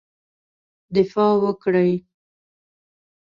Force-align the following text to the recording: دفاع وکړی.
دفاع 0.95 1.33
وکړی. 1.43 1.91